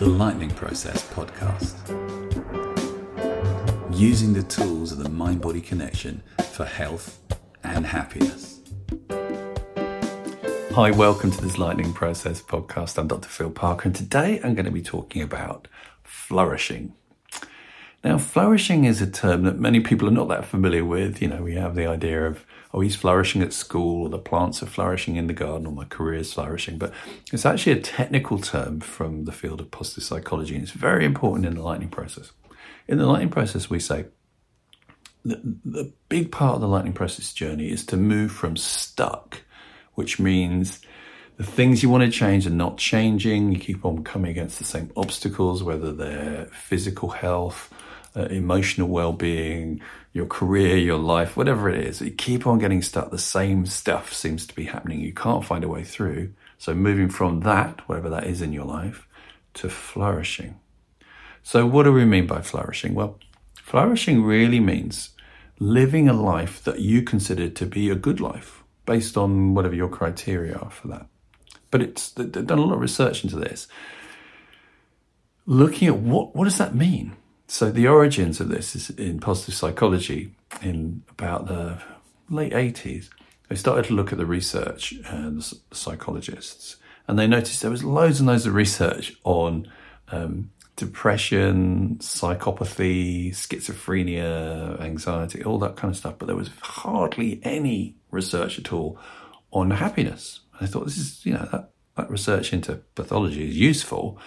The 0.00 0.08
Lightning 0.08 0.48
Process 0.48 1.06
podcast. 1.10 1.76
Using 3.94 4.32
the 4.32 4.42
tools 4.42 4.92
of 4.92 4.98
the 5.04 5.10
mind 5.10 5.42
body 5.42 5.60
connection 5.60 6.22
for 6.52 6.64
health 6.64 7.20
and 7.62 7.84
happiness. 7.84 8.60
Hi, 10.70 10.90
welcome 10.90 11.30
to 11.30 11.40
this 11.42 11.58
Lightning 11.58 11.92
Process 11.92 12.40
podcast. 12.40 12.96
I'm 12.96 13.08
Dr. 13.08 13.28
Phil 13.28 13.50
Parker, 13.50 13.88
and 13.88 13.94
today 13.94 14.40
I'm 14.42 14.54
going 14.54 14.64
to 14.64 14.70
be 14.70 14.80
talking 14.80 15.20
about 15.20 15.68
flourishing. 16.02 16.94
Now, 18.02 18.16
flourishing 18.16 18.84
is 18.84 19.02
a 19.02 19.10
term 19.10 19.42
that 19.42 19.58
many 19.58 19.80
people 19.80 20.08
are 20.08 20.12
not 20.12 20.28
that 20.28 20.46
familiar 20.46 20.84
with. 20.84 21.20
You 21.20 21.28
know, 21.28 21.42
we 21.42 21.54
have 21.56 21.74
the 21.74 21.86
idea 21.86 22.26
of, 22.26 22.46
oh, 22.72 22.80
he's 22.80 22.96
flourishing 22.96 23.42
at 23.42 23.52
school, 23.52 24.04
or 24.04 24.08
the 24.08 24.18
plants 24.18 24.62
are 24.62 24.66
flourishing 24.66 25.16
in 25.16 25.26
the 25.26 25.34
garden, 25.34 25.66
or 25.66 25.72
my 25.72 25.84
career 25.84 26.20
is 26.20 26.32
flourishing. 26.32 26.78
But 26.78 26.94
it's 27.30 27.44
actually 27.44 27.72
a 27.72 27.82
technical 27.82 28.38
term 28.38 28.80
from 28.80 29.26
the 29.26 29.32
field 29.32 29.60
of 29.60 29.70
positive 29.70 30.04
psychology, 30.04 30.54
and 30.54 30.62
it's 30.62 30.72
very 30.72 31.04
important 31.04 31.44
in 31.44 31.56
the 31.56 31.62
lightning 31.62 31.90
process. 31.90 32.32
In 32.88 32.96
the 32.96 33.06
lightning 33.06 33.28
process, 33.28 33.68
we 33.68 33.78
say 33.78 34.06
the, 35.22 35.38
the 35.64 35.92
big 36.08 36.32
part 36.32 36.54
of 36.54 36.62
the 36.62 36.68
lightning 36.68 36.94
process 36.94 37.34
journey 37.34 37.70
is 37.70 37.84
to 37.86 37.98
move 37.98 38.32
from 38.32 38.56
stuck, 38.56 39.42
which 39.94 40.18
means 40.18 40.80
the 41.36 41.44
things 41.44 41.82
you 41.82 41.90
want 41.90 42.04
to 42.04 42.10
change 42.10 42.46
are 42.46 42.50
not 42.50 42.78
changing. 42.78 43.52
You 43.52 43.58
keep 43.58 43.84
on 43.84 44.04
coming 44.04 44.30
against 44.30 44.58
the 44.58 44.64
same 44.64 44.90
obstacles, 44.96 45.62
whether 45.62 45.92
they're 45.92 46.46
physical 46.46 47.10
health, 47.10 47.72
uh, 48.16 48.22
emotional 48.22 48.88
well-being, 48.88 49.80
your 50.12 50.26
career, 50.26 50.76
your 50.76 50.98
life, 50.98 51.36
whatever 51.36 51.68
it 51.68 51.84
is, 51.84 52.00
you 52.00 52.10
keep 52.10 52.46
on 52.46 52.58
getting 52.58 52.82
stuck. 52.82 53.10
The 53.10 53.18
same 53.18 53.66
stuff 53.66 54.12
seems 54.12 54.46
to 54.46 54.54
be 54.54 54.64
happening. 54.64 55.00
You 55.00 55.12
can't 55.12 55.44
find 55.44 55.64
a 55.64 55.68
way 55.68 55.84
through. 55.84 56.32
So 56.58 56.74
moving 56.74 57.08
from 57.08 57.40
that, 57.40 57.88
whatever 57.88 58.10
that 58.10 58.26
is 58.26 58.42
in 58.42 58.52
your 58.52 58.64
life, 58.64 59.06
to 59.54 59.68
flourishing. 59.68 60.58
So 61.42 61.66
what 61.66 61.84
do 61.84 61.92
we 61.92 62.04
mean 62.04 62.26
by 62.26 62.42
flourishing? 62.42 62.94
Well, 62.94 63.18
flourishing 63.54 64.22
really 64.22 64.60
means 64.60 65.10
living 65.58 66.08
a 66.08 66.12
life 66.12 66.62
that 66.64 66.80
you 66.80 67.02
consider 67.02 67.48
to 67.48 67.66
be 67.66 67.90
a 67.90 67.94
good 67.94 68.20
life 68.20 68.62
based 68.86 69.16
on 69.16 69.54
whatever 69.54 69.74
your 69.74 69.88
criteria 69.88 70.56
are 70.56 70.70
for 70.70 70.88
that. 70.88 71.06
But 71.70 71.82
it's 71.82 72.10
they've 72.10 72.46
done 72.46 72.58
a 72.58 72.64
lot 72.64 72.74
of 72.74 72.80
research 72.80 73.22
into 73.22 73.36
this. 73.36 73.68
Looking 75.46 75.88
at 75.88 75.96
what 75.96 76.34
what 76.34 76.44
does 76.44 76.58
that 76.58 76.74
mean? 76.74 77.16
So 77.50 77.72
the 77.72 77.88
origins 77.88 78.38
of 78.38 78.48
this 78.48 78.76
is 78.76 78.90
in 78.90 79.18
positive 79.18 79.56
psychology 79.56 80.36
in 80.62 81.02
about 81.10 81.48
the 81.48 81.82
late 82.28 82.52
80s. 82.52 83.08
They 83.48 83.56
started 83.56 83.86
to 83.86 83.94
look 83.94 84.12
at 84.12 84.18
the 84.18 84.24
research 84.24 84.92
and 85.06 85.42
the 85.42 85.56
psychologists, 85.72 86.76
and 87.08 87.18
they 87.18 87.26
noticed 87.26 87.60
there 87.60 87.70
was 87.72 87.82
loads 87.82 88.20
and 88.20 88.28
loads 88.28 88.46
of 88.46 88.54
research 88.54 89.16
on 89.24 89.66
um, 90.12 90.52
depression, 90.76 91.96
psychopathy, 91.98 93.30
schizophrenia, 93.30 94.80
anxiety, 94.80 95.42
all 95.42 95.58
that 95.58 95.74
kind 95.74 95.90
of 95.90 95.98
stuff. 95.98 96.20
But 96.20 96.26
there 96.26 96.36
was 96.36 96.50
hardly 96.62 97.40
any 97.42 97.96
research 98.12 98.60
at 98.60 98.72
all 98.72 98.96
on 99.50 99.72
happiness. 99.72 100.38
I 100.60 100.66
thought 100.66 100.84
this 100.84 100.98
is, 100.98 101.26
you 101.26 101.32
know, 101.32 101.48
that, 101.50 101.70
that 101.96 102.10
research 102.10 102.52
into 102.52 102.76
pathology 102.94 103.48
is 103.48 103.56
useful, 103.56 104.20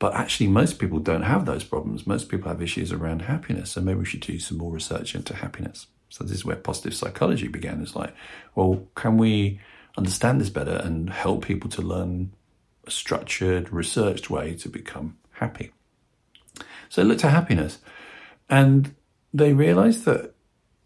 but 0.00 0.14
actually, 0.14 0.46
most 0.46 0.78
people 0.78 0.98
don't 0.98 1.22
have 1.22 1.44
those 1.44 1.62
problems. 1.62 2.06
Most 2.06 2.30
people 2.30 2.48
have 2.48 2.62
issues 2.62 2.90
around 2.90 3.20
happiness. 3.20 3.72
So 3.72 3.82
maybe 3.82 3.98
we 3.98 4.06
should 4.06 4.20
do 4.22 4.38
some 4.38 4.56
more 4.56 4.72
research 4.72 5.14
into 5.14 5.36
happiness. 5.36 5.88
So 6.08 6.24
this 6.24 6.38
is 6.38 6.44
where 6.44 6.56
positive 6.56 6.94
psychology 6.94 7.48
began. 7.48 7.82
It's 7.82 7.94
like, 7.94 8.14
well, 8.54 8.86
can 8.94 9.18
we 9.18 9.60
understand 9.98 10.40
this 10.40 10.48
better 10.48 10.76
and 10.76 11.10
help 11.10 11.44
people 11.44 11.68
to 11.70 11.82
learn 11.82 12.32
a 12.86 12.90
structured, 12.90 13.70
researched 13.70 14.30
way 14.30 14.54
to 14.54 14.70
become 14.70 15.18
happy? 15.32 15.70
So 16.88 17.02
they 17.02 17.08
looked 17.08 17.24
at 17.26 17.32
happiness 17.32 17.78
and 18.48 18.94
they 19.34 19.52
realized 19.52 20.06
that 20.06 20.32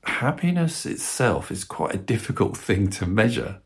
happiness 0.02 0.84
itself 0.84 1.52
is 1.52 1.62
quite 1.62 1.94
a 1.94 1.98
difficult 1.98 2.56
thing 2.56 2.90
to 2.90 3.06
measure. 3.06 3.60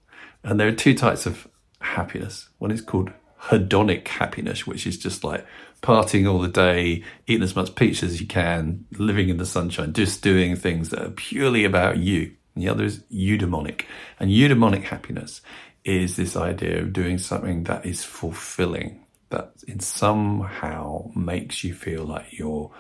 And 0.45 0.61
there 0.61 0.69
are 0.69 0.73
two 0.73 0.95
types 0.95 1.25
of 1.25 1.49
happiness. 1.81 2.51
One 2.59 2.71
is 2.71 2.83
called 2.83 3.13
hedonic 3.43 4.09
happiness, 4.09 4.67
which 4.67 4.87
is 4.87 4.99
just 4.99 5.25
like 5.25 5.47
partying 5.83 6.31
all 6.31 6.41
the 6.41 6.49
day, 6.49 7.05
eating 7.27 7.43
as 7.43 7.57
much 7.57 7.75
peach 7.75 8.03
as 8.03 8.21
you 8.21 8.27
can, 8.27 8.85
living 8.99 9.29
in 9.29 9.37
the 9.37 9.47
sunshine, 9.47 9.93
just 9.93 10.23
doing 10.23 10.57
things 10.57 10.91
that 10.91 11.03
are 11.03 11.11
purely 11.11 11.65
about 11.65 11.99
you. 11.99 12.35
And 12.55 12.65
the 12.65 12.69
other 12.69 12.85
is 12.85 12.99
eudaimonic. 13.13 13.85
And 14.19 14.31
eudaimonic 14.31 14.85
happiness 14.85 15.41
is 15.85 16.17
this 16.17 16.37
idea 16.37 16.83
of 16.83 16.93
doing 16.93 17.19
something 17.19 17.65
that 17.65 17.87
is 17.87 18.03
fulfilling, 18.03 19.05
that 19.31 19.53
in 19.67 19.81
somehow 19.81 21.11
makes 21.15 21.63
you 21.63 21.73
feel 21.73 22.05
like 22.05 22.39
you're 22.39 22.71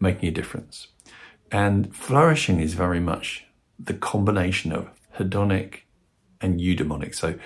making 0.00 0.30
a 0.30 0.32
difference. 0.32 0.88
And 1.52 1.94
flourishing 1.94 2.60
is 2.60 2.74
very 2.74 3.00
much 3.00 3.44
the 3.78 3.94
combination 3.94 4.72
of 4.72 4.88
hedonic 5.18 5.80
and 6.40 6.58
eudaimonic. 6.58 7.14
So 7.14 7.38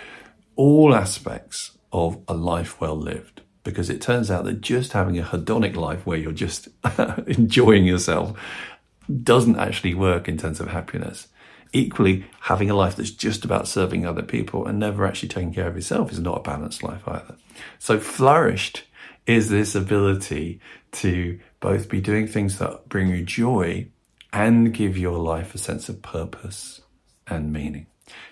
all 0.57 0.95
aspects 0.95 1.73
of 1.93 2.19
a 2.29 2.35
life 2.35 2.81
well 2.81 2.97
lived 2.97 3.43
because 3.63 3.91
it 3.91 4.01
turns 4.01 4.31
out 4.31 4.45
that 4.45 4.61
just 4.61 4.93
having 4.93 5.19
a 5.19 5.23
hedonic 5.23 5.77
life 5.77 6.07
where 6.07 6.19
you're 6.19 6.33
just 6.33 6.69
enjoying 7.27 7.85
yourself 7.85 8.39
doesn't 9.23 9.59
actually 9.59 9.95
work 9.95 10.29
in 10.29 10.39
terms 10.39 10.61
of 10.61 10.69
happiness. 10.69 11.29
Equally, 11.73 12.25
having 12.41 12.71
a 12.71 12.75
life 12.75 12.97
that's 12.97 13.11
just 13.11 13.45
about 13.45 13.69
serving 13.69 14.05
other 14.05 14.23
people 14.23 14.67
and 14.67 14.79
never 14.79 15.07
actually 15.07 15.29
taking 15.29 15.55
care 15.55 15.69
of 15.69 15.77
yourself 15.77 16.11
is 16.11 16.19
not 16.19 16.39
a 16.39 16.43
balanced 16.43 16.83
life 16.83 17.07
either. 17.07 17.37
So, 17.79 18.01
flourished 18.01 18.85
is 19.27 19.51
this 19.51 19.75
ability 19.75 20.61
to 20.93 21.39
both 21.61 21.89
be 21.89 22.01
doing 22.01 22.27
things 22.27 22.59
that 22.59 22.89
bring 22.89 23.09
you 23.09 23.23
joy 23.23 23.87
and 24.33 24.73
give 24.75 24.97
your 24.97 25.19
life 25.19 25.55
a 25.55 25.59
sense 25.59 25.89
of 25.89 26.03
purpose 26.03 26.81
and 27.29 27.53
meaning. 27.53 27.87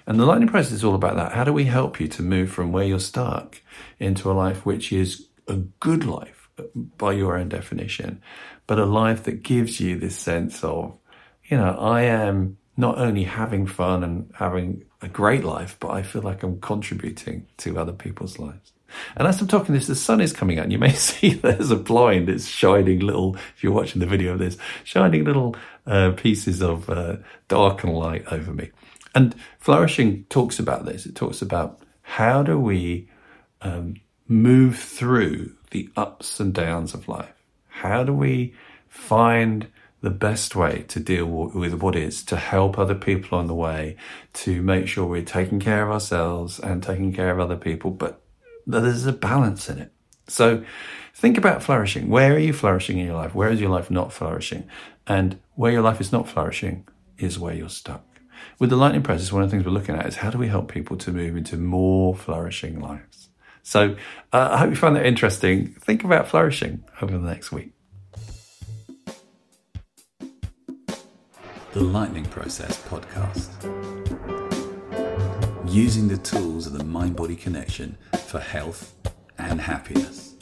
And 0.07 0.19
the 0.19 0.27
lightning 0.27 0.49
process 0.49 0.73
is 0.73 0.85
all 0.85 0.95
about 0.95 1.17
that. 1.17 1.33
How 1.33 1.45
do 1.45 1.53
we 1.53 1.65
help 1.65 2.01
you 2.01 2.09
to 2.09 2.23
move 2.23 2.51
from 2.51 2.73
where 2.73 2.85
you're 2.85 2.99
stuck 2.99 3.61
into 3.99 4.31
a 4.31 4.33
life 4.33 4.65
which 4.65 4.93
is 4.93 5.29
a 5.47 5.57
good 5.57 6.05
life 6.05 6.49
by 6.97 7.13
your 7.13 7.37
own 7.37 7.49
definition, 7.49 8.21
but 8.67 8.79
a 8.79 8.85
life 8.85 9.25
that 9.25 9.43
gives 9.43 9.81
you 9.81 9.99
this 9.99 10.17
sense 10.17 10.63
of, 10.65 10.97
you 11.45 11.57
know, 11.57 11.77
I 11.79 12.03
am 12.03 12.59
not 12.77 12.99
only 12.99 13.25
having 13.25 13.67
fun 13.67 14.05
and 14.05 14.31
having 14.35 14.85
a 15.03 15.09
great 15.09 15.45
life, 15.45 15.77
but 15.81 15.91
I 15.91 16.03
feel 16.03 16.23
like 16.23 16.43
I'm 16.43 16.61
contributing 16.61 17.47
to 17.59 17.79
other 17.79 17.93
people's 17.93 18.39
lives. 18.39 18.73
And 19.17 19.29
as 19.29 19.41
I'm 19.41 19.49
talking 19.49 19.75
this, 19.75 19.87
the 19.87 19.95
sun 19.95 20.21
is 20.21 20.33
coming 20.33 20.59
out, 20.59 20.65
and 20.65 20.73
you 20.73 20.79
may 20.79 20.93
see 20.95 21.35
there's 21.35 21.71
a 21.71 21.77
blind. 21.77 22.29
It's 22.29 22.47
shining 22.47 23.01
little, 23.01 23.37
if 23.57 23.63
you're 23.63 23.73
watching 23.73 24.01
the 24.01 24.07
video 24.07 24.33
of 24.33 24.39
this, 24.39 24.57
shining 24.85 25.25
little 25.25 25.57
uh, 25.87 26.13
pieces 26.13 26.63
of 26.63 26.89
uh, 26.89 27.17
dark 27.49 27.85
and 27.85 27.95
light 27.95 28.25
over 28.31 28.53
me. 28.53 28.71
And 29.15 29.35
flourishing 29.59 30.25
talks 30.25 30.59
about 30.59 30.85
this. 30.85 31.07
It 31.07 31.15
talks 31.15 31.43
about 31.43 31.81
how 32.03 32.43
do 32.43 32.59
we 32.59 33.09
um, 33.63 33.97
move 34.27 34.79
through 34.79 35.55
the 35.71 35.91
ups 35.97 36.41
and 36.41 36.53
downs 36.55 36.95
of 36.95 37.09
life? 37.09 37.35
How 37.69 38.05
do 38.05 38.13
we 38.13 38.55
find 38.89 39.69
the 40.01 40.11
best 40.11 40.55
way 40.55 40.85
to 40.89 41.01
deal 41.01 41.27
with 41.27 41.75
what 41.75 41.97
is 41.97 42.23
to 42.25 42.37
help 42.37 42.79
other 42.79 42.95
people 42.95 43.39
on 43.39 43.49
the 43.49 43.55
way, 43.55 43.97
to 44.33 44.63
make 44.63 44.87
sure 44.87 45.05
we're 45.05 45.23
taking 45.23 45.59
care 45.59 45.83
of 45.83 45.91
ourselves 45.91 46.61
and 46.61 46.83
taking 46.83 47.13
care 47.13 47.31
of 47.31 47.41
other 47.41 47.57
people, 47.57 47.91
but 47.91 48.23
there's 48.67 49.07
a 49.07 49.13
balance 49.13 49.69
in 49.69 49.79
it. 49.79 49.93
So 50.29 50.63
think 51.15 51.37
about 51.37 51.63
flourishing. 51.63 52.09
Where 52.09 52.35
are 52.35 52.39
you 52.39 52.53
flourishing 52.53 52.99
in 52.99 53.07
your 53.07 53.17
life? 53.17 53.35
Where 53.35 53.51
is 53.51 53.61
your 53.61 53.71
life 53.71 53.91
not 53.91 54.13
flourishing? 54.13 54.69
And 55.07 55.41
where 55.55 55.73
your 55.73 55.83
life 55.83 56.01
is 56.01 56.13
not 56.13 56.29
flourishing 56.29 56.87
is 57.19 57.39
where 57.39 57.55
you're 57.55 57.69
stuck. 57.69 58.05
With 58.59 58.71
the 58.71 58.77
lightning 58.77 59.03
process, 59.03 59.33
one 59.33 59.43
of 59.43 59.51
the 59.51 59.57
things 59.57 59.67
we're 59.67 59.73
looking 59.73 59.95
at 59.95 60.07
is 60.07 60.17
how 60.17 60.31
do 60.31 60.39
we 60.39 60.49
help 60.49 60.71
people 60.71 60.97
to 60.99 61.13
move 61.13 61.37
into 61.37 61.57
more 61.57 62.15
flourishing 62.15 62.81
lives? 62.81 63.29
So 63.63 63.97
uh, 64.33 64.49
I 64.53 64.59
hope 64.59 64.71
you 64.71 64.77
find 64.77 64.97
that 64.97 65.07
interesting. 65.07 65.75
Think 65.75 66.05
about 66.05 66.29
flourishing 66.29 66.85
over 67.03 67.17
the 67.17 67.27
next 67.27 67.53
week. 67.53 67.73
The 71.73 71.85
Lightning 71.85 72.25
Process 72.25 72.83
podcast. 72.89 73.51
Using 75.71 76.09
the 76.09 76.17
tools 76.17 76.67
of 76.67 76.73
the 76.73 76.85
mind 76.85 77.15
body 77.15 77.37
connection 77.37 77.99
for 78.27 78.41
health 78.41 78.95
and 79.37 79.61
happiness. 79.61 80.35